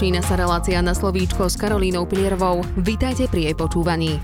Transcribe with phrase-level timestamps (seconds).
[0.00, 2.64] Začína sa relácia na slovíčko s Karolínou Pilierovou.
[2.80, 4.16] Vítajte pri jej počúvaní.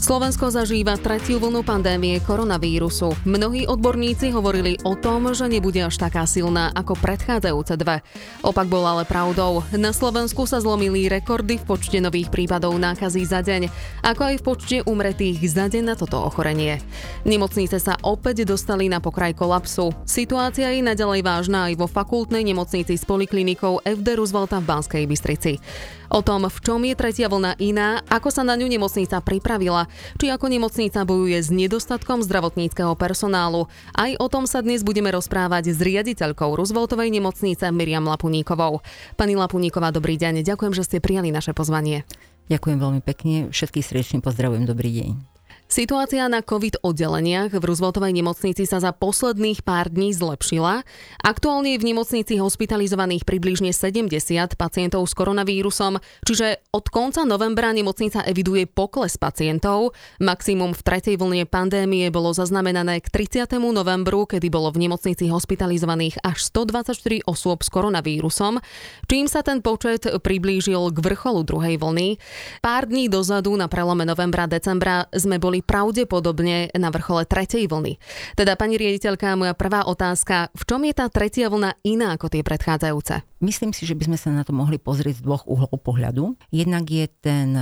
[0.00, 3.12] Slovensko zažíva tretiu vlnu pandémie koronavírusu.
[3.28, 8.00] Mnohí odborníci hovorili o tom, že nebude až taká silná ako predchádzajúce dve.
[8.40, 9.60] Opak bol ale pravdou.
[9.76, 13.68] Na Slovensku sa zlomili rekordy v počte nových prípadov nákazy za deň,
[14.00, 16.80] ako aj v počte umretých za deň na toto ochorenie.
[17.28, 19.92] Nemocnice sa opäť dostali na pokraj kolapsu.
[20.08, 25.60] Situácia je naďalej vážna aj vo fakultnej nemocnici s poliklinikou FD Roosevelta v Banskej Bystrici.
[26.10, 30.30] O tom, v čom je tretia vlna iná, ako sa na ňu nemocnica pripravila, či
[30.30, 33.70] ako nemocnica bojuje s nedostatkom zdravotníckého personálu.
[33.94, 38.80] Aj o tom sa dnes budeme rozprávať s riaditeľkou Rooseveltovej nemocnice Miriam Lapuníkovou.
[39.14, 42.02] Pani Lapuníková, dobrý deň, ďakujem, že ste prijali naše pozvanie.
[42.50, 45.30] Ďakujem veľmi pekne, všetkých srdečne pozdravujem, dobrý deň.
[45.70, 50.82] Situácia na COVID oddeleniach v Rooseveltovej nemocnici sa za posledných pár dní zlepšila.
[51.22, 54.10] Aktuálne je v nemocnici hospitalizovaných približne 70
[54.58, 59.90] pacientov s koronavírusom, čiže od konca novembra nemocnica eviduje pokles pacientov.
[60.22, 63.58] Maximum v tretej vlne pandémie bolo zaznamenané k 30.
[63.58, 68.62] novembru, kedy bolo v nemocnici hospitalizovaných až 124 osôb s koronavírusom,
[69.10, 72.22] čím sa ten počet priblížil k vrcholu druhej vlny.
[72.62, 77.98] Pár dní dozadu na prelome novembra-decembra sme boli pravdepodobne na vrchole tretej vlny.
[78.38, 82.46] Teda, pani riaditeľka, moja prvá otázka, v čom je tá tretia vlna iná ako tie
[82.46, 83.26] predchádzajúce?
[83.40, 86.36] Myslím si, že by sme sa na to mohli pozrieť z dvoch uhlov pohľadu.
[86.60, 87.56] Jednak je ten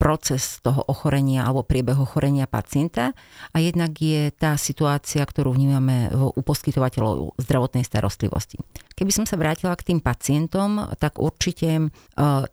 [0.00, 3.12] proces toho ochorenia alebo priebeh ochorenia pacienta
[3.52, 8.56] a jednak je tá situácia, ktorú vnímame u poskytovateľov zdravotnej starostlivosti.
[8.96, 11.84] Keby som sa vrátila k tým pacientom, tak určite e,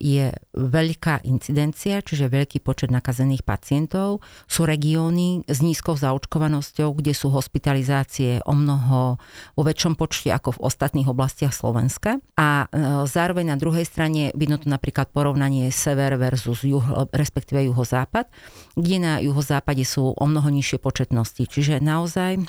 [0.00, 4.24] je veľká incidencia, čiže veľký počet nakazených pacientov.
[4.48, 9.20] Sú regióny s nízkou zaočkovanosťou, kde sú hospitalizácie o mnoho
[9.56, 12.16] vo väčšom počte ako v ostatných oblastiach Slovenska.
[12.40, 18.26] A e, zároveň na druhej strane vidno to napríklad porovnanie sever versus juh, respektíve juhozápad,
[18.74, 21.46] kde na juhozápade sú o mnoho nižšie početnosti.
[21.46, 22.42] Čiže naozaj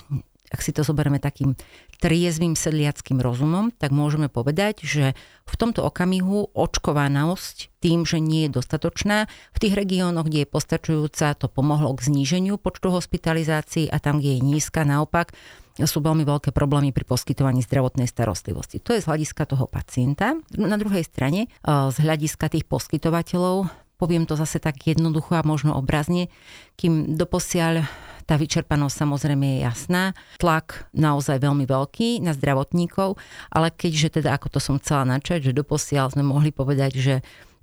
[0.49, 1.53] ak si to zoberieme takým
[2.01, 5.13] triezvým sedliackým rozumom, tak môžeme povedať, že
[5.45, 11.37] v tomto okamihu očkovanosť tým, že nie je dostatočná, v tých regiónoch, kde je postačujúca,
[11.37, 15.37] to pomohlo k zníženiu počtu hospitalizácií a tam, kde je nízka, naopak,
[15.77, 18.81] sú veľmi veľké problémy pri poskytovaní zdravotnej starostlivosti.
[18.81, 20.33] To je z hľadiska toho pacienta.
[20.57, 26.31] Na druhej strane, z hľadiska tých poskytovateľov, poviem to zase tak jednoducho a možno obrazne,
[26.79, 27.83] kým doposiaľ
[28.23, 30.03] tá vyčerpanosť samozrejme je jasná,
[30.37, 33.19] tlak naozaj veľmi veľký na zdravotníkov,
[33.51, 37.15] ale keďže teda, ako to som chcela načať, že doposiaľ sme mohli povedať, že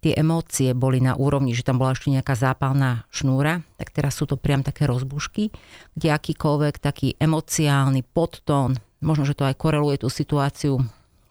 [0.03, 4.27] tie emócie boli na úrovni, že tam bola ešte nejaká zápalná šnúra, tak teraz sú
[4.27, 5.55] to priam také rozbušky,
[5.95, 10.83] kde akýkoľvek taký emociálny podtón, možno, že to aj koreluje tú situáciu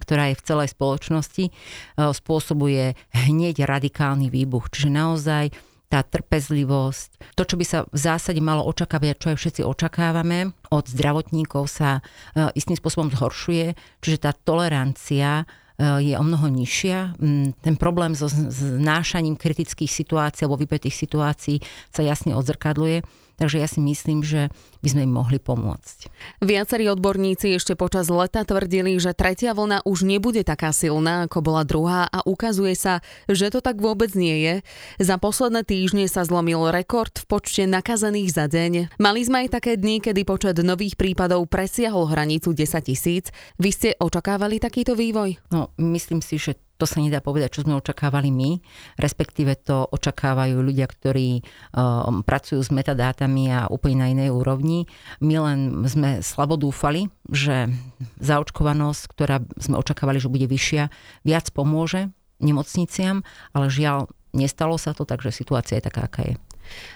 [0.05, 1.51] ktorá je v celej spoločnosti, e,
[1.97, 4.69] spôsobuje hneď radikálny výbuch.
[4.69, 5.45] Čiže naozaj
[5.89, 10.85] tá trpezlivosť, to, čo by sa v zásade malo očakávať, čo aj všetci očakávame od
[10.89, 12.01] zdravotníkov sa
[12.35, 15.45] e, istým spôsobom zhoršuje, čiže tá tolerancia
[15.79, 17.15] e, je o mnoho nižšia.
[17.21, 21.61] Mm, ten problém so znášaním kritických situácií alebo vypetých situácií
[21.93, 23.05] sa jasne odzrkadluje.
[23.35, 24.47] Takže ja si myslím, že
[24.79, 26.07] by sme im mohli pomôcť.
[26.45, 31.63] Viacerí odborníci ešte počas leta tvrdili, že tretia vlna už nebude taká silná, ako bola
[31.67, 34.55] druhá a ukazuje sa, že to tak vôbec nie je.
[35.01, 38.97] Za posledné týždne sa zlomil rekord v počte nakazených za deň.
[39.01, 43.29] Mali sme aj také dni, kedy počet nových prípadov presiahol hranicu 10 tisíc.
[43.59, 45.37] Vy ste očakávali takýto vývoj?
[45.51, 48.59] No, myslím si, že to sa nedá povedať, čo sme očakávali my,
[48.99, 54.83] respektíve to očakávajú ľudia, ktorí um, pracujú s metadátami a úplne na inej úrovni.
[55.23, 57.71] My len sme slabo dúfali, že
[58.19, 60.91] zaočkovanosť, ktorá sme očakávali, že bude vyššia,
[61.23, 62.11] viac pomôže
[62.43, 63.23] nemocniciam,
[63.55, 66.35] ale žiaľ, nestalo sa to, takže situácia je taká, aká je.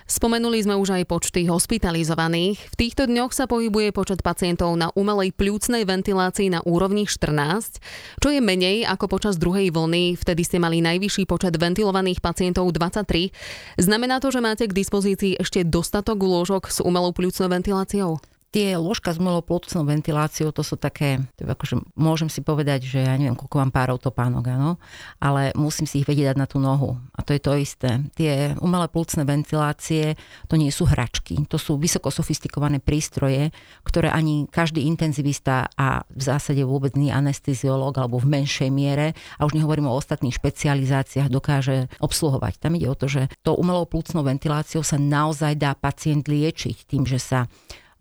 [0.10, 2.58] Spomenuli sme už aj počty hospitalizovaných.
[2.58, 7.78] V týchto dňoch sa pohybuje počet pacientov na umelej pľúcnej ventilácii na úrovni 14,
[8.18, 13.30] čo je menej ako počas druhej vlny, vtedy ste mali najvyšší počet ventilovaných pacientov 23.
[13.78, 18.39] Znamená to, že máte k dispozícii ešte dostatok lôžok s umelou pľúcnou ventiláciou?
[18.50, 23.14] Tie ložka s plotnou ventiláciou, to sú také, to akože môžem si povedať, že ja
[23.14, 24.82] neviem, koľko mám párov topánok, áno,
[25.22, 26.98] ale musím si ich vedieť dať na tú nohu.
[27.14, 28.02] A to je to isté.
[28.18, 30.18] Tie umelé plúcne ventilácie,
[30.50, 33.54] to nie sú hračky, to sú vysoko sofistikované prístroje,
[33.86, 39.46] ktoré ani každý intenzivista a v zásade vôbec nie anesteziológ alebo v menšej miere, a
[39.46, 42.58] už nehovorím o ostatných špecializáciách, dokáže obsluhovať.
[42.58, 47.06] Tam ide o to, že to umelou plúcnou ventiláciou sa naozaj dá pacient liečiť tým,
[47.06, 47.46] že sa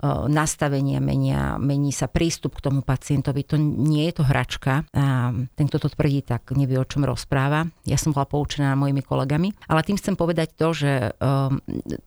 [0.06, 3.42] nastavenia menia, mení sa prístup k tomu pacientovi.
[3.50, 4.86] To nie je to hračka.
[4.94, 7.66] A ten, kto to tvrdí, tak nevie, o čom rozpráva.
[7.82, 9.50] Ja som bola poučená mojimi kolegami.
[9.66, 11.10] Ale tým chcem povedať to, že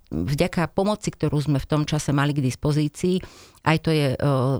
[0.08, 3.20] vďaka pomoci, ktorú sme v tom čase mali k dispozícii,
[3.62, 4.16] aj to je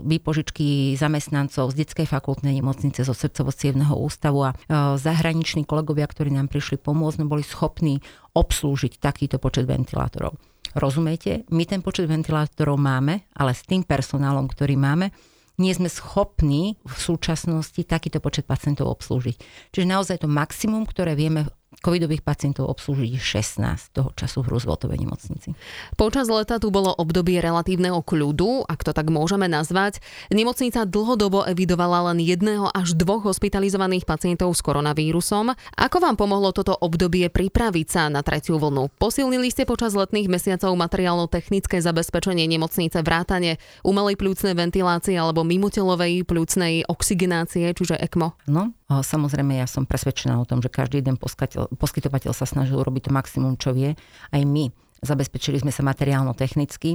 [0.06, 3.50] výpožičky zamestnancov z detskej fakultnej nemocnice, zo srdcovo
[3.96, 4.54] ústavu a
[5.00, 8.04] zahraniční kolegovia, ktorí nám prišli pomôcť, sme boli schopní
[8.36, 10.36] obslúžiť takýto počet ventilátorov.
[10.72, 11.44] Rozumiete?
[11.52, 15.12] My ten počet ventilátorov máme, ale s tým personálom, ktorý máme,
[15.60, 19.36] nie sme schopní v súčasnosti takýto počet pacientov obslúžiť.
[19.70, 21.44] Čiže naozaj to maximum, ktoré vieme
[21.80, 25.56] covidových pacientov obslúžiť 16 toho času v Rooseveltovej nemocnici.
[25.96, 30.04] Počas leta tu bolo obdobie relatívneho kľudu, ak to tak môžeme nazvať.
[30.28, 35.54] Nemocnica dlhodobo evidovala len jedného až dvoch hospitalizovaných pacientov s koronavírusom.
[35.78, 38.92] Ako vám pomohlo toto obdobie pripraviť sa na tretiu vlnu?
[39.00, 46.84] Posilnili ste počas letných mesiacov materiálno-technické zabezpečenie nemocnice vrátane umelej plúcnej ventilácie alebo mimotelovej plúcnej
[46.86, 48.34] oxigenácie, čiže ECMO?
[48.50, 53.10] No, samozrejme ja som presvedčená o tom, že každý jeden poskytovateľ sa snažil urobiť to
[53.16, 53.96] maximum, čo vie.
[54.28, 54.68] Aj my
[55.02, 56.94] Zabezpečili sme sa materiálno-technicky.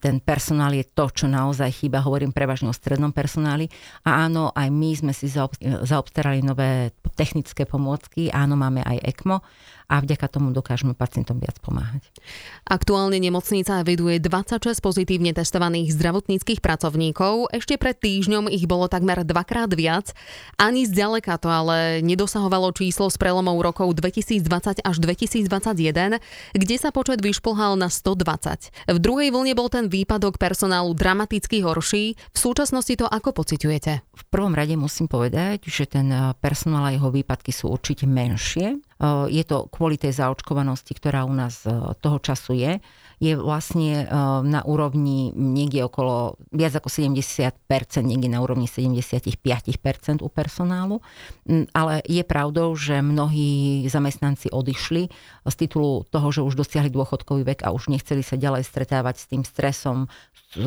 [0.00, 2.00] Ten personál je to, čo naozaj chýba.
[2.00, 3.68] Hovorím prevažne o strednom personáli.
[4.08, 8.32] A áno, aj my sme si zaobstarali nové technické pomôcky.
[8.32, 9.44] Áno, máme aj ECMO
[9.92, 12.00] a vďaka tomu dokážeme pacientom viac pomáhať.
[12.64, 17.52] Aktuálne nemocnica eviduje 26 pozitívne testovaných zdravotníckých pracovníkov.
[17.52, 20.16] Ešte pred týždňom ich bolo takmer dvakrát viac.
[20.56, 26.24] Ani zďaleka to ale nedosahovalo číslo s prelomou rokov 2020 až 2021,
[26.56, 28.72] kde sa počet vyšplhal na 120.
[28.88, 32.16] V druhej vlne bol ten výpadok personálu dramaticky horší.
[32.32, 33.92] V súčasnosti to ako pociťujete?
[34.00, 36.08] V prvom rade musím povedať, že ten
[36.40, 38.80] personál a jeho výpadky sú určite menšie
[39.26, 41.66] je to kvôli tej zaočkovanosti, ktorá u nás
[41.98, 42.72] toho času je,
[43.22, 44.06] je vlastne
[44.42, 47.54] na úrovni niekde okolo viac ako 70%,
[48.02, 49.22] niekde na úrovni 75%
[50.22, 50.98] u personálu.
[51.46, 55.02] Mm, ale je pravdou, že mnohí zamestnanci odišli
[55.46, 59.26] z titulu toho, že už dosiahli dôchodkový vek a už nechceli sa ďalej stretávať s
[59.30, 60.58] tým stresom, s,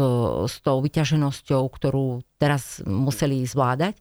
[0.47, 3.99] s tou vyťaženosťou, ktorú teraz museli zvládať.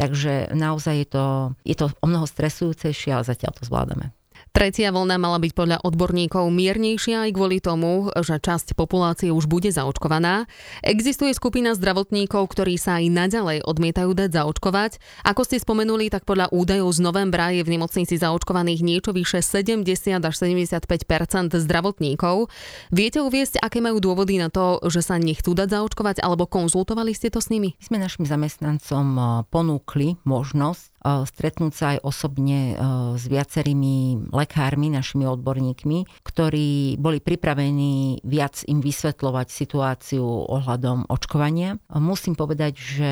[0.00, 1.24] Takže naozaj je to,
[1.60, 4.16] je to o mnoho stresujúcejšie, ale zatiaľ to zvládame.
[4.50, 9.70] Tretia vlna mala byť podľa odborníkov miernejšia aj kvôli tomu, že časť populácie už bude
[9.70, 10.50] zaočkovaná.
[10.82, 14.98] Existuje skupina zdravotníkov, ktorí sa aj naďalej odmietajú dať zaočkovať.
[15.22, 19.86] Ako ste spomenuli, tak podľa údajov z novembra je v nemocnici zaočkovaných niečo vyše 70
[20.18, 22.50] až 75% zdravotníkov.
[22.90, 27.30] Viete uviesť, aké majú dôvody na to, že sa nechcú dať zaočkovať, alebo konzultovali ste
[27.30, 27.78] to s nimi?
[27.78, 32.76] My sme našim zamestnancom ponúkli možnosť stretnúť sa aj osobne eh,
[33.16, 41.80] s viacerými lekármi, našimi odborníkmi, ktorí boli pripravení viac im vysvetľovať situáciu ohľadom očkovania.
[41.96, 43.10] Musím povedať, že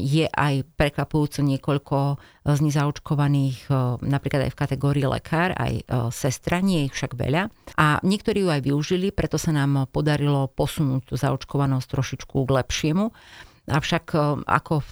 [0.00, 1.96] je aj prekvapujúco niekoľko
[2.54, 3.70] z nich zaočkovaných e,
[4.06, 5.82] napríklad aj v kategórii lekár, aj e,
[6.14, 7.50] sestra, nie ich však veľa.
[7.74, 13.10] A niektorí ju aj využili, preto sa nám podarilo posunúť tú zaočkovanosť trošičku k lepšiemu.
[13.66, 14.90] Avšak e, ako v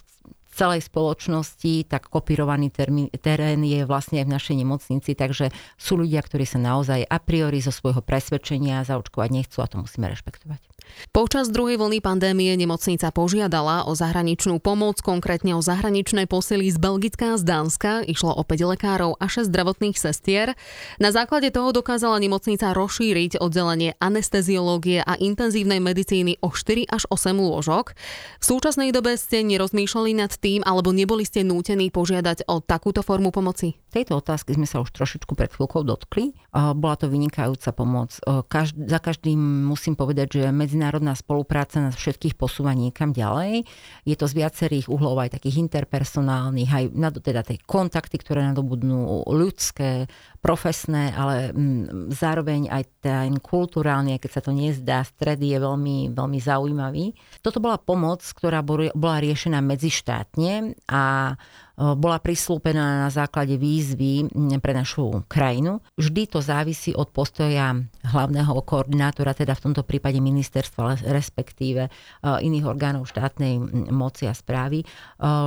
[0.55, 6.23] celej spoločnosti, tak kopírovaný termín, terén je vlastne aj v našej nemocnici, takže sú ľudia,
[6.23, 10.74] ktorí sa naozaj a priori zo svojho presvedčenia zaočkovať nechcú a to musíme rešpektovať.
[11.15, 17.35] Počas druhej vlny pandémie nemocnica požiadala o zahraničnú pomoc, konkrétne o zahraničné posily z Belgická
[17.35, 18.03] a z Dánska.
[18.03, 20.59] Išlo o 5 lekárov a 6 zdravotných sestier.
[20.99, 27.37] Na základe toho dokázala nemocnica rozšíriť oddelenie anesteziológie a intenzívnej medicíny o 4 až 8
[27.37, 27.95] lôžok.
[28.41, 33.31] V súčasnej dobe ste nerozmýšľali nad tým, alebo neboli ste nútení požiadať o takúto formu
[33.31, 33.79] pomoci?
[33.95, 36.35] Tejto otázky sme sa už trošičku pred chvíľkou dotkli.
[36.51, 38.19] Bola to vynikajúca pomoc.
[38.27, 43.63] Každ- za každým musím povedať, že medzinárodná spolupráca nás všetkých posúva niekam ďalej.
[44.03, 49.31] Je to z viacerých uhlov aj takých interpersonálnych, aj na teda tej kontakty, ktoré nadobudnú
[49.31, 50.11] ľudské,
[50.43, 56.39] profesné, ale m, zároveň aj ten kulturálny, keď sa to nezdá, stred je veľmi, veľmi
[56.43, 57.15] zaujímavý.
[57.39, 61.33] Toto bola pomoc, ktorá bola riešená medzištátne a
[61.75, 64.31] bola prislúpená na základe výzvy
[64.63, 65.83] pre našu krajinu.
[65.99, 67.75] Vždy to závisí od postoja
[68.07, 71.91] hlavného koordinátora, teda v tomto prípade ministerstva, respektíve
[72.23, 73.59] iných orgánov štátnej
[73.91, 74.87] moci a správy,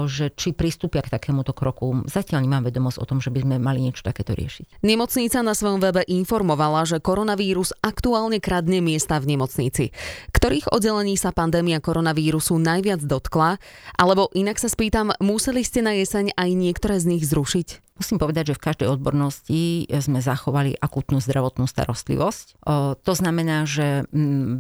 [0.05, 2.05] že či pristúpia k takémuto kroku.
[2.05, 4.85] Zatiaľ nemám vedomosť o tom, že by sme mali niečo takéto riešiť.
[4.85, 9.97] Nemocnica na svojom webe informovala, že koronavírus aktuálne kradne miesta v nemocnici.
[10.37, 13.57] Ktorých oddelení sa pandémia koronavírusu najviac dotkla?
[13.97, 17.88] Alebo inak sa spýtam, museli ste na jeseň jeseň aj niektoré z nich zrušiť?
[17.99, 22.63] Musím povedať, že v každej odbornosti sme zachovali akútnu zdravotnú starostlivosť.
[23.03, 24.07] To znamená, že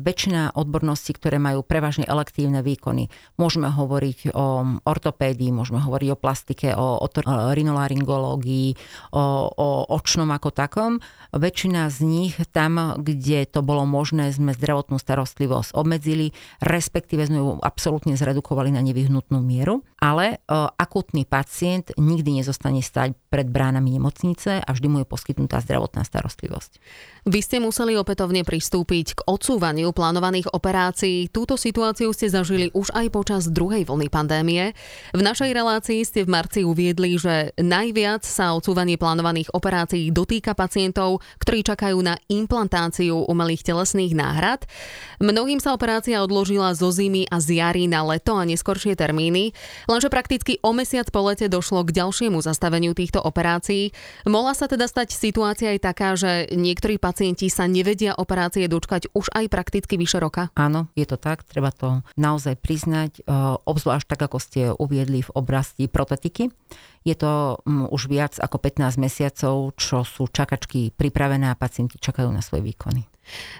[0.02, 6.74] väčšina odborností, ktoré majú prevažne elektívne výkony, môžeme hovoriť o ortopédii, môžeme hovoriť o plastike,
[6.74, 6.98] o
[7.54, 8.68] rinolaryngológii,
[9.14, 10.98] o, o očnom ako takom.
[11.30, 17.48] Väčšina z nich tam, kde to bolo možné, sme zdravotnú starostlivosť obmedzili, respektíve sme ju
[17.62, 20.42] absolútne zredukovali na nevyhnutnú mieru, ale
[20.74, 26.80] akútny pacient nikdy nezostane stať pred bránami nemocnice a vždy mu je poskytnutá zdravotná starostlivosť.
[27.28, 31.28] Vy ste museli opätovne pristúpiť k odsúvaniu plánovaných operácií.
[31.28, 34.72] Túto situáciu ste zažili už aj počas druhej vlny pandémie.
[35.12, 41.20] V našej relácii ste v marci uviedli, že najviac sa odsúvanie plánovaných operácií dotýka pacientov,
[41.44, 44.64] ktorí čakajú na implantáciu umelých telesných náhrad.
[45.20, 49.52] Mnohým sa operácia odložila zo zimy a z jary na leto a neskoršie termíny,
[49.84, 53.92] lenže prakticky o mesiac po lete došlo k ďalšiemu zastaveniu týchto operácií.
[54.24, 59.30] Mohla sa teda stať situácia aj taká, že niektorí pacienti sa nevedia operácie dočkať už
[59.34, 60.50] aj prakticky vyše roka?
[60.54, 63.32] Áno, je to tak, treba to naozaj priznať, e,
[63.66, 66.50] obzvlášť tak, ako ste uviedli v oblasti protetiky.
[67.06, 72.44] Je to už viac ako 15 mesiacov, čo sú čakačky pripravené a pacienti čakajú na
[72.44, 73.06] svoje výkony.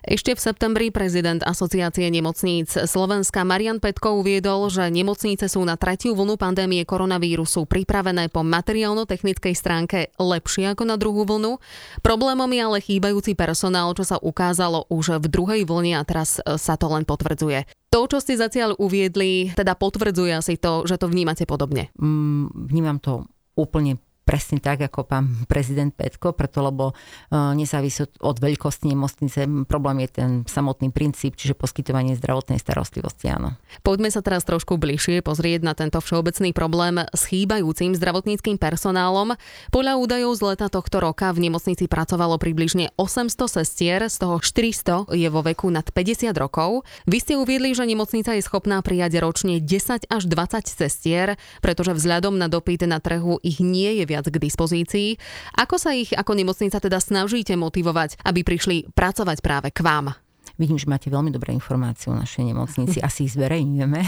[0.05, 6.17] Ešte v septembri prezident Asociácie nemocníc Slovenska Marian Petko uviedol, že nemocnice sú na tretiu
[6.17, 11.61] vlnu pandémie koronavírusu pripravené po materiálno-technickej stránke lepšie ako na druhú vlnu.
[12.01, 16.57] Problémom je ale chýbajúci personál, čo sa ukázalo už v druhej vlne a teraz e,
[16.57, 17.69] sa to len potvrdzuje.
[17.89, 21.89] To, čo ste zatiaľ uviedli, teda potvrdzuje asi to, že to vnímate podobne.
[21.97, 23.25] Mm, vnímam to
[23.57, 23.97] úplne
[24.29, 26.95] presne tak, ako pán prezident Petko, preto lebo e,
[27.33, 29.49] nezávisí od veľkosti nemocnice.
[29.65, 33.57] Problém je ten samotný princíp, čiže poskytovanie zdravotnej starostlivosti, áno.
[33.81, 39.41] Poďme sa teraz trošku bližšie pozrieť na tento všeobecný problém s chýbajúcim zdravotníckým personálom.
[39.73, 45.09] Podľa údajov z leta tohto roka v nemocnici pracovalo približne 800 sestier, z toho 400
[45.17, 46.85] je vo veku nad 50 rokov.
[47.09, 52.37] Vy ste uviedli, že nemocnica je schopná prijať ročne 10 až 20 sestier, pretože vzhľadom
[52.37, 55.09] na dopyt na trhu ich nie je viac viac k dispozícii.
[55.55, 60.28] Ako sa ich ako nemocnica teda snažíte motivovať, aby prišli pracovať práve k vám?
[60.59, 64.01] Vidím, že máte veľmi dobré informácie o našej nemocnici, asi ich zverejňujeme,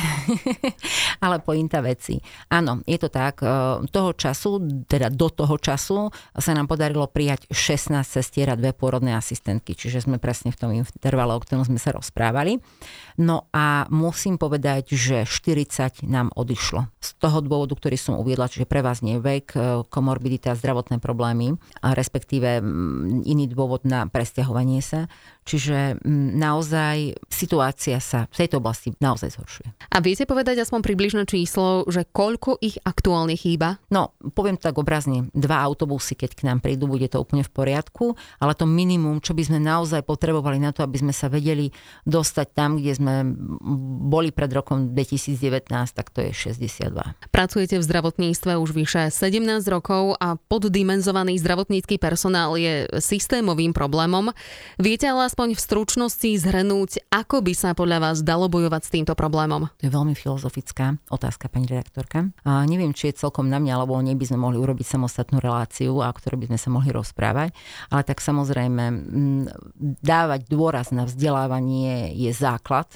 [1.24, 2.18] ale pointa veci.
[2.50, 3.38] Áno, je to tak.
[3.38, 3.46] E,
[3.86, 4.58] toho času,
[4.90, 10.10] teda do toho času sa nám podarilo prijať 16 sestier a dve pôrodné asistentky, čiže
[10.10, 12.58] sme presne v tom intervale, o ktorom sme sa rozprávali.
[13.14, 16.90] No a musím povedať, že 40 nám odišlo.
[16.98, 21.54] Z toho dôvodu, ktorý som uviedla, čiže pre vás nie vek, e, komorbidita, zdravotné problémy,
[21.78, 22.58] respektíve
[23.22, 25.06] iný dôvod na presťahovanie sa.
[25.50, 25.98] Čiže
[26.38, 29.68] naozaj situácia sa v tejto oblasti naozaj zhoršuje.
[29.90, 33.82] A viete povedať aspoň približné číslo, že koľko ich aktuálne chýba?
[33.90, 38.14] No, poviem tak obrazne, dva autobusy, keď k nám prídu, bude to úplne v poriadku,
[38.38, 41.74] ale to minimum, čo by sme naozaj potrebovali na to, aby sme sa vedeli
[42.06, 43.14] dostať tam, kde sme
[44.06, 46.94] boli pred rokom 2019, tak to je 62.
[47.34, 54.30] Pracujete v zdravotníctve už vyše 17 rokov a poddimenzovaný zdravotnícky personál je systémovým problémom.
[54.78, 59.16] Viete ale aspoň v stručnosti zhrnúť, ako by sa podľa vás dalo bojovať s týmto
[59.16, 59.72] problémom?
[59.80, 62.28] To je veľmi filozofická otázka, pani redaktorka.
[62.44, 65.40] A neviem, či je celkom na mňa, lebo o nej by sme mohli urobiť samostatnú
[65.40, 67.56] reláciu, a o ktorej by sme sa mohli rozprávať.
[67.88, 68.84] Ale tak samozrejme,
[70.04, 72.92] dávať dôraz na vzdelávanie je základ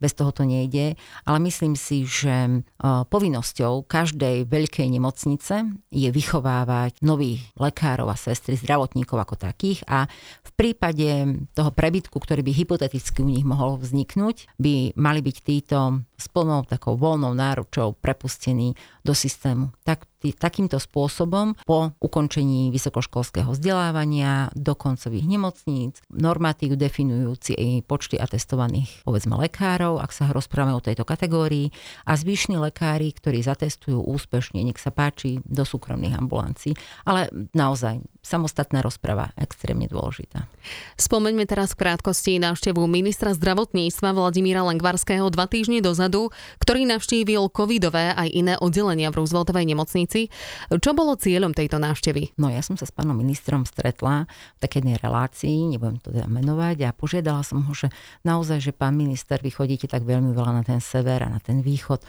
[0.00, 5.54] bez toho to nejde, ale myslím si, že e, povinnosťou každej veľkej nemocnice
[5.92, 10.08] je vychovávať nových lekárov a sestry, zdravotníkov ako takých a
[10.46, 11.08] v prípade
[11.52, 16.64] toho prebytku, ktorý by hypoteticky u nich mohol vzniknúť, by mali byť títo s plnou
[16.64, 18.72] takou voľnou náručou prepustení
[19.04, 19.70] do systému.
[19.84, 27.54] Tak takýmto spôsobom po ukončení vysokoškolského vzdelávania do koncových nemocníc, normatív definujúci
[27.86, 31.70] počty atestovaných povedzme lekárov, ak sa rozprávame o tejto kategórii,
[32.08, 36.74] a zvyšní lekári, ktorí zatestujú úspešne, nech sa páči, do súkromných ambulancií.
[37.06, 40.50] Ale naozaj, samostatná rozprava extrémne dôležitá.
[40.98, 48.10] Spomeňme teraz v krátkosti návštevu ministra zdravotníctva Vladimíra Lengvarského dva týždne dozadu, ktorý navštívil covidové
[48.18, 50.34] aj iné oddelenia v Rooseveltovej nemocnici.
[50.74, 52.34] Čo bolo cieľom tejto návštevy?
[52.34, 54.26] No ja som sa s pánom ministrom stretla
[54.58, 57.92] v takej relácii, nebudem to teda menovať, a požiadala som ho, že
[58.26, 61.62] naozaj, že pán minister, vy chodíte tak veľmi veľa na ten sever a na ten
[61.62, 62.02] východ,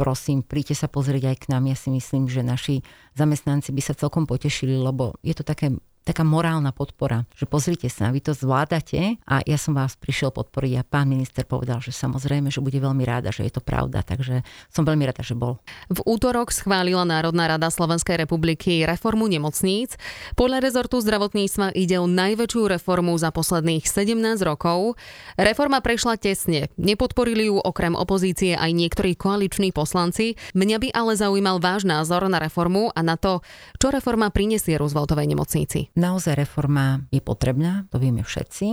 [0.00, 1.68] prosím, príďte sa pozrieť aj k nám.
[1.68, 2.80] Ja si myslím, že naši
[3.20, 8.08] zamestnanci by sa celkom potešili, lebo je to také taká morálna podpora, že pozrite sa,
[8.08, 12.48] vy to zvládate a ja som vás prišiel podporiť a pán minister povedal, že samozrejme,
[12.48, 14.40] že bude veľmi ráda, že je to pravda, takže
[14.72, 15.60] som veľmi rada, že bol.
[15.92, 20.00] V útorok schválila Národná rada Slovenskej republiky reformu nemocníc.
[20.40, 24.96] Podľa rezortu zdravotníctva ide o najväčšiu reformu za posledných 17 rokov.
[25.36, 30.40] Reforma prešla tesne, nepodporili ju okrem opozície aj niektorí koaliční poslanci.
[30.56, 33.44] Mňa by ale zaujímal váš názor na reformu a na to,
[33.76, 35.89] čo reforma prinesie Rooseveltovej nemocnici.
[35.98, 38.66] Naozaj reforma je potrebná, to vieme všetci.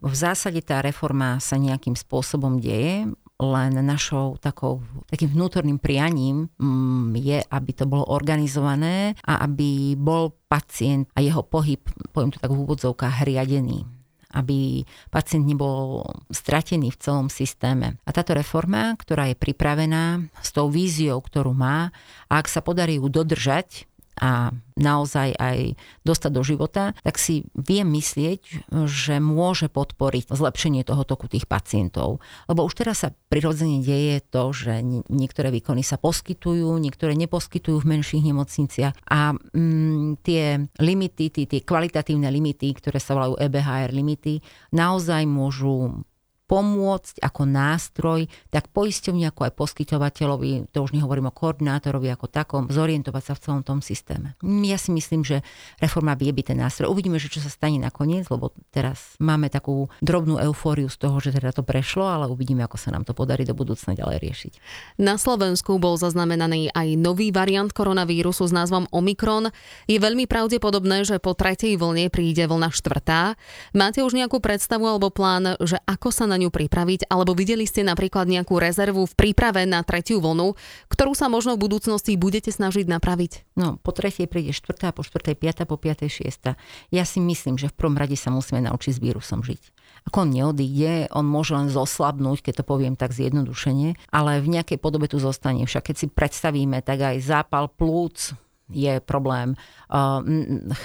[0.00, 3.08] V zásade tá reforma sa nejakým spôsobom deje,
[3.40, 10.36] len našou takou, takým vnútorným prianím mm, je, aby to bolo organizované a aby bol
[10.44, 11.80] pacient a jeho pohyb,
[12.12, 17.98] poviem to tak v úvodzovkách, riadený aby pacient nebol stratený v celom systéme.
[18.06, 21.90] A táto reforma, ktorá je pripravená s tou víziou, ktorú má,
[22.30, 23.89] a ak sa podarí ju dodržať,
[24.20, 31.04] a naozaj aj dostať do života, tak si viem myslieť, že môže podporiť zlepšenie toho
[31.04, 32.24] toku tých pacientov.
[32.48, 37.90] Lebo už teraz sa prirodzene deje to, že niektoré výkony sa poskytujú, niektoré neposkytujú v
[37.96, 44.40] menších nemocniciach a mm, tie limity, tie, tie kvalitatívne limity, ktoré sa volajú EBHR limity,
[44.72, 46.04] naozaj môžu
[46.50, 52.66] pomôcť ako nástroj, tak poisťovne ako aj poskytovateľovi, to už nehovorím o koordinátorovi ako takom,
[52.66, 54.34] zorientovať sa v celom tom systéme.
[54.42, 55.46] Ja si myslím, že
[55.78, 56.90] reforma vie byť ten nástroj.
[56.90, 61.30] Uvidíme, že čo sa stane nakoniec, lebo teraz máme takú drobnú eufóriu z toho, že
[61.30, 64.52] teda to prešlo, ale uvidíme, ako sa nám to podarí do budúcna ďalej riešiť.
[64.98, 69.54] Na Slovensku bol zaznamenaný aj nový variant koronavírusu s názvom Omikron.
[69.86, 73.38] Je veľmi pravdepodobné, že po tretej vlne príde vlna štvrtá.
[73.70, 77.84] Máte už nejakú predstavu alebo plán, že ako sa na ňu pripraviť, alebo videli ste
[77.84, 80.56] napríklad nejakú rezervu v príprave na tretiu vlnu,
[80.88, 83.52] ktorú sa možno v budúcnosti budete snažiť napraviť?
[83.60, 86.56] No, po tretej príde štvrtá, po štvrtej piata, po piatej šiesta.
[86.88, 89.76] Ja si myslím, že v prvom rade sa musíme naučiť s vírusom žiť.
[90.08, 94.80] Ako on neodíde, on môže len zoslabnúť, keď to poviem tak zjednodušene, ale v nejakej
[94.80, 95.68] podobe tu zostane.
[95.68, 98.32] Však keď si predstavíme, tak aj zápal plúc,
[98.70, 99.58] je problém.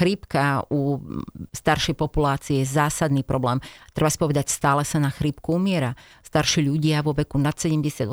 [0.02, 1.00] Chrípka u
[1.54, 3.62] staršej populácie je zásadný problém.
[3.94, 5.96] Treba si povedať, stále sa na chrípku umiera.
[6.26, 8.12] Starší ľudia vo veku nad 70-80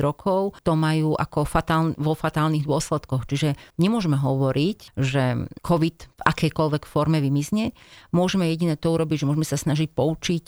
[0.00, 3.28] rokov to majú ako fatál, vo fatálnych dôsledkoch.
[3.30, 7.76] Čiže nemôžeme hovoriť, že COVID v akejkoľvek forme vymizne.
[8.10, 10.44] Môžeme jediné to urobiť, že môžeme sa snažiť poučiť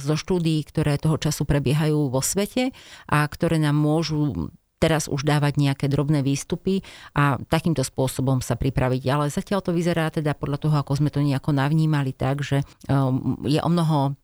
[0.00, 2.72] zo štúdií, ktoré toho času prebiehajú vo svete
[3.10, 6.84] a ktoré nám môžu teraz už dávať nejaké drobné výstupy
[7.16, 9.02] a takýmto spôsobom sa pripraviť.
[9.08, 13.40] Ale zatiaľ to vyzerá teda podľa toho, ako sme to nejako navnímali tak, že um,
[13.48, 14.16] je o mnoho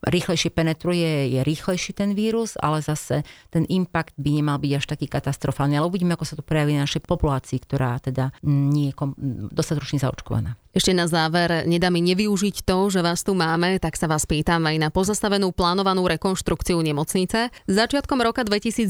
[0.00, 3.20] rýchlejšie penetruje, je rýchlejší ten vírus, ale zase
[3.52, 5.76] ten impact by nemal byť až taký katastrofálny.
[5.76, 8.94] Ale uvidíme, ako sa to prejaví na našej populácii, ktorá teda nie je
[9.52, 10.56] dostatočne zaočkovaná.
[10.70, 14.62] Ešte na záver, nedá mi nevyužiť to, že vás tu máme, tak sa vás pýtam
[14.70, 17.50] aj na pozastavenú plánovanú rekonštrukciu nemocnice.
[17.66, 18.86] Začiatkom roka 2019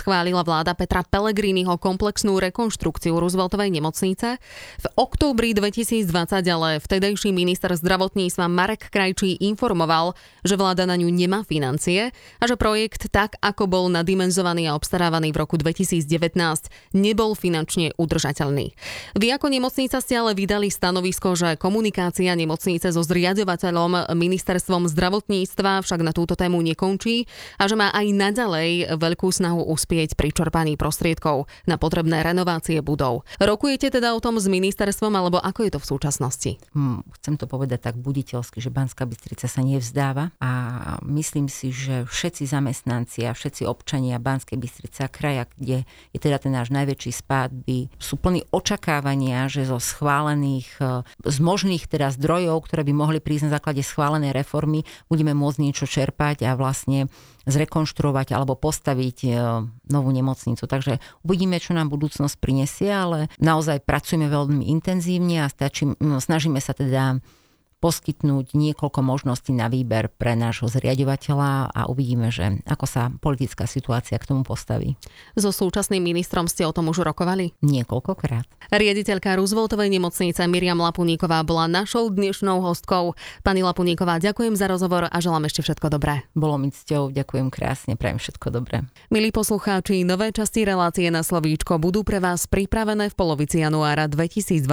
[0.00, 4.40] schválila vláda Petra Pellegriniho komplexnú rekonštrukciu Rooseveltovej nemocnice.
[4.80, 6.08] V októbri 2020
[6.48, 12.56] ale vtedajší minister zdravotníctva Marek Krajčí informoval, že vláda na ňu nemá financie a že
[12.56, 16.00] projekt tak, ako bol nadimenzovaný a obstarávaný v roku 2019,
[16.96, 18.72] nebol finančne udržateľný.
[19.20, 25.82] Vy ako nemocnica ste ale vydali stan stanovisko, že komunikácia nemocnice so zriadovateľom ministerstvom zdravotníctva
[25.82, 27.26] však na túto tému nekončí
[27.58, 33.26] a že má aj naďalej veľkú snahu uspieť pri čerpaní prostriedkov na potrebné renovácie budov.
[33.42, 36.50] Rokujete teda o tom s ministerstvom alebo ako je to v súčasnosti?
[36.78, 40.50] Hmm, chcem to povedať tak buditeľsky, že Banská Bystrica sa nevzdáva a
[41.02, 45.82] myslím si, že všetci zamestnanci a všetci občania Banskej Bystrica kraja, kde
[46.14, 50.83] je teda ten náš najväčší spád, by sú plní očakávania, že zo schválených
[51.24, 55.86] z možných teda zdrojov, ktoré by mohli prísť na základe schválenej reformy, budeme môcť niečo
[55.88, 57.08] čerpať a vlastne
[57.44, 59.34] zrekonštruovať alebo postaviť eh,
[59.92, 60.64] novú nemocnicu.
[60.64, 66.58] Takže uvidíme, čo nám budúcnosť prinesie, ale naozaj pracujeme veľmi intenzívne a stačí, no, snažíme
[66.58, 67.20] sa teda
[67.84, 74.16] poskytnúť niekoľko možností na výber pre nášho zriadovateľa a uvidíme, že ako sa politická situácia
[74.16, 74.96] k tomu postaví.
[75.36, 77.52] So súčasným ministrom ste o tom už rokovali?
[77.60, 78.48] Niekoľkokrát.
[78.72, 83.12] Riaditeľka Rooseveltovej nemocnice Miriam Lapuníková bola našou dnešnou hostkou.
[83.44, 86.24] Pani Lapuníková, ďakujem za rozhovor a želám ešte všetko dobré.
[86.32, 88.88] Bolo mi cťou, ďakujem krásne, prajem všetko dobré.
[89.12, 94.64] Milí poslucháči, nové časti relácie na Slovíčko budú pre vás pripravené v polovici januára 2022.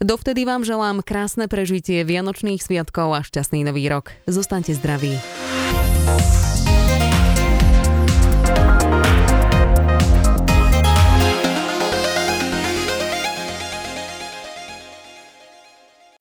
[0.00, 4.14] Dovtedy vám želám krásne prežitie Vianočných sviatkov a šťastný nový rok.
[4.30, 5.18] Zostaňte zdraví.